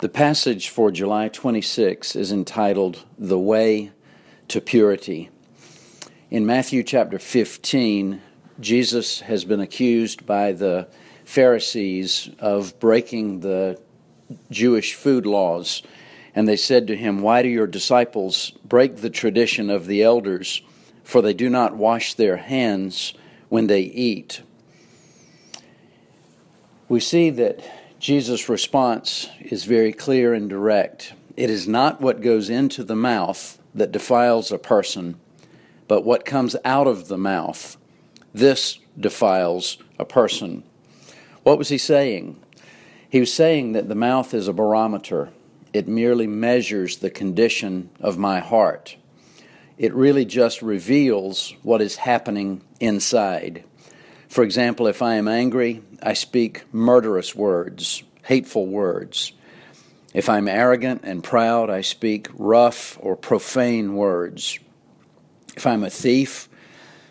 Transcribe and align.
The 0.00 0.08
passage 0.08 0.68
for 0.68 0.92
July 0.92 1.26
26 1.26 2.14
is 2.14 2.30
entitled 2.30 3.04
The 3.18 3.36
Way 3.38 3.90
to 4.46 4.60
Purity. 4.60 5.28
In 6.30 6.46
Matthew 6.46 6.84
chapter 6.84 7.18
15, 7.18 8.22
Jesus 8.60 9.22
has 9.22 9.44
been 9.44 9.58
accused 9.58 10.24
by 10.24 10.52
the 10.52 10.86
Pharisees 11.24 12.30
of 12.38 12.78
breaking 12.78 13.40
the 13.40 13.80
Jewish 14.52 14.94
food 14.94 15.26
laws. 15.26 15.82
And 16.32 16.46
they 16.46 16.56
said 16.56 16.86
to 16.86 16.96
him, 16.96 17.20
Why 17.20 17.42
do 17.42 17.48
your 17.48 17.66
disciples 17.66 18.52
break 18.64 18.98
the 18.98 19.10
tradition 19.10 19.68
of 19.68 19.88
the 19.88 20.04
elders? 20.04 20.62
For 21.02 21.22
they 21.22 21.34
do 21.34 21.50
not 21.50 21.74
wash 21.74 22.14
their 22.14 22.36
hands 22.36 23.14
when 23.48 23.66
they 23.66 23.80
eat. 23.80 24.42
We 26.88 27.00
see 27.00 27.30
that 27.30 27.87
Jesus' 27.98 28.48
response 28.48 29.28
is 29.40 29.64
very 29.64 29.92
clear 29.92 30.32
and 30.32 30.48
direct. 30.48 31.14
It 31.36 31.50
is 31.50 31.66
not 31.66 32.00
what 32.00 32.20
goes 32.20 32.48
into 32.48 32.84
the 32.84 32.94
mouth 32.94 33.60
that 33.74 33.90
defiles 33.90 34.52
a 34.52 34.58
person, 34.58 35.18
but 35.88 36.04
what 36.04 36.24
comes 36.24 36.54
out 36.64 36.86
of 36.86 37.08
the 37.08 37.18
mouth. 37.18 37.76
This 38.32 38.78
defiles 38.98 39.78
a 39.98 40.04
person. 40.04 40.62
What 41.42 41.58
was 41.58 41.70
he 41.70 41.78
saying? 41.78 42.40
He 43.10 43.20
was 43.20 43.32
saying 43.32 43.72
that 43.72 43.88
the 43.88 43.94
mouth 43.96 44.32
is 44.32 44.46
a 44.46 44.52
barometer, 44.52 45.30
it 45.72 45.88
merely 45.88 46.26
measures 46.26 46.98
the 46.98 47.10
condition 47.10 47.90
of 48.00 48.16
my 48.16 48.38
heart. 48.38 48.96
It 49.76 49.92
really 49.94 50.24
just 50.24 50.62
reveals 50.62 51.54
what 51.62 51.82
is 51.82 51.96
happening 51.96 52.62
inside. 52.80 53.64
For 54.28 54.44
example, 54.44 54.86
if 54.86 55.00
I 55.00 55.14
am 55.14 55.26
angry, 55.26 55.82
I 56.02 56.12
speak 56.12 56.64
murderous 56.72 57.34
words, 57.34 58.02
hateful 58.24 58.66
words. 58.66 59.32
If 60.12 60.28
I'm 60.28 60.48
arrogant 60.48 61.02
and 61.04 61.24
proud, 61.24 61.70
I 61.70 61.80
speak 61.80 62.28
rough 62.34 62.98
or 63.00 63.16
profane 63.16 63.94
words. 63.94 64.58
If 65.56 65.66
I'm 65.66 65.82
a 65.82 65.90
thief, 65.90 66.48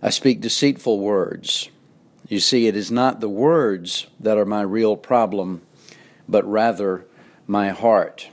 I 0.00 0.10
speak 0.10 0.40
deceitful 0.40 1.00
words. 1.00 1.68
You 2.28 2.40
see, 2.40 2.68
it 2.68 2.76
is 2.76 2.90
not 2.90 3.20
the 3.20 3.28
words 3.28 4.06
that 4.20 4.38
are 4.38 4.46
my 4.46 4.62
real 4.62 4.96
problem, 4.96 5.62
but 6.28 6.48
rather 6.48 7.06
my 7.46 7.70
heart. 7.70 8.28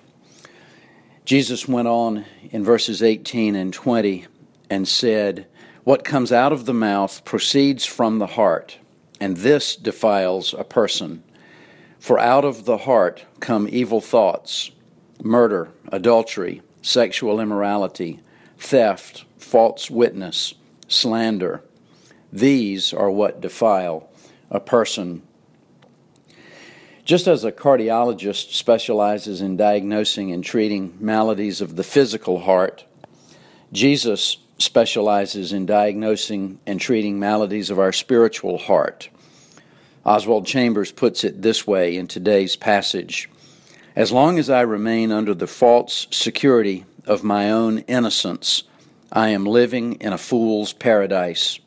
Jesus 1.26 1.68
went 1.68 1.88
on 1.88 2.26
in 2.52 2.64
verses 2.64 3.02
18 3.02 3.56
and 3.56 3.74
20 3.74 4.28
and 4.70 4.88
said, 4.88 5.48
what 5.88 6.04
comes 6.04 6.34
out 6.34 6.52
of 6.52 6.66
the 6.66 6.74
mouth 6.74 7.24
proceeds 7.24 7.86
from 7.86 8.20
the 8.20 8.28
heart, 8.28 8.78
and 9.22 9.38
this 9.38 9.74
defiles 9.74 10.54
a 10.54 10.64
person. 10.66 11.24
For 11.98 12.20
out 12.20 12.44
of 12.44 12.66
the 12.66 12.80
heart 12.80 13.24
come 13.40 13.70
evil 13.72 14.02
thoughts, 14.02 14.72
murder, 15.24 15.70
adultery, 15.90 16.62
sexual 16.82 17.40
immorality, 17.40 18.20
theft, 18.58 19.24
false 19.38 19.90
witness, 19.90 20.56
slander. 20.90 21.64
These 22.34 22.92
are 22.92 23.10
what 23.10 23.40
defile 23.40 24.10
a 24.52 24.60
person. 24.60 25.22
Just 27.06 27.28
as 27.28 27.46
a 27.46 27.52
cardiologist 27.54 28.54
specializes 28.54 29.40
in 29.40 29.56
diagnosing 29.56 30.34
and 30.34 30.44
treating 30.44 30.98
maladies 31.00 31.62
of 31.62 31.78
the 31.78 31.84
physical 31.86 32.42
heart, 32.42 32.84
Jesus 33.72 34.40
specializes 34.58 35.54
in 35.54 35.66
diagnosing 35.66 36.60
and 36.66 36.80
treating 36.80 37.20
maladies 37.20 37.70
of 37.70 37.80
our 37.80 37.92
spiritual 37.92 38.58
heart. 38.58 39.10
Oswald 40.06 40.46
Chambers 40.46 40.92
puts 40.92 41.24
it 41.24 41.42
this 41.42 41.68
way 41.68 41.98
in 41.98 42.08
today's 42.08 42.56
passage 42.56 43.30
As 43.96 44.12
long 44.12 44.40
as 44.40 44.50
I 44.50 44.62
remain 44.62 45.12
under 45.12 45.34
the 45.34 45.48
false 45.48 46.08
security 46.12 46.86
of 47.06 47.24
my 47.24 47.52
own 47.52 47.80
innocence, 47.80 48.64
I 49.12 49.30
am 49.30 49.46
living 49.46 49.94
in 49.96 50.14
a 50.14 50.18
fool's 50.18 50.74
paradise. 50.74 51.60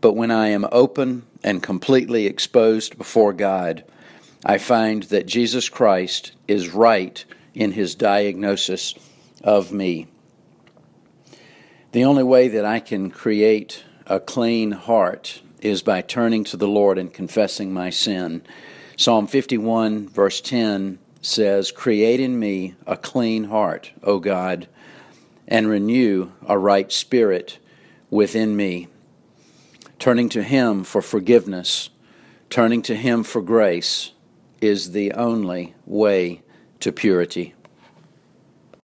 But 0.00 0.12
when 0.12 0.30
I 0.30 0.48
am 0.48 0.66
open 0.72 1.24
and 1.42 1.62
completely 1.62 2.26
exposed 2.26 2.98
before 2.98 3.32
God, 3.32 3.84
I 4.44 4.58
find 4.58 5.04
that 5.04 5.26
Jesus 5.26 5.68
Christ 5.68 6.32
is 6.46 6.74
right 6.74 7.24
in 7.54 7.72
his 7.72 7.94
diagnosis 7.94 8.94
of 9.42 9.72
me. 9.72 10.06
The 11.94 12.04
only 12.04 12.24
way 12.24 12.48
that 12.48 12.64
I 12.64 12.80
can 12.80 13.08
create 13.08 13.84
a 14.08 14.18
clean 14.18 14.72
heart 14.72 15.42
is 15.60 15.80
by 15.80 16.00
turning 16.00 16.42
to 16.42 16.56
the 16.56 16.66
Lord 16.66 16.98
and 16.98 17.14
confessing 17.14 17.72
my 17.72 17.90
sin. 17.90 18.42
Psalm 18.96 19.28
51, 19.28 20.08
verse 20.08 20.40
10 20.40 20.98
says, 21.22 21.70
Create 21.70 22.18
in 22.18 22.36
me 22.36 22.74
a 22.84 22.96
clean 22.96 23.44
heart, 23.44 23.92
O 24.02 24.18
God, 24.18 24.66
and 25.46 25.68
renew 25.68 26.32
a 26.48 26.58
right 26.58 26.90
spirit 26.90 27.60
within 28.10 28.56
me. 28.56 28.88
Turning 30.00 30.28
to 30.30 30.42
Him 30.42 30.82
for 30.82 31.00
forgiveness, 31.00 31.90
turning 32.50 32.82
to 32.82 32.96
Him 32.96 33.22
for 33.22 33.40
grace, 33.40 34.10
is 34.60 34.90
the 34.90 35.12
only 35.12 35.76
way 35.86 36.42
to 36.80 36.90
purity. 36.90 37.54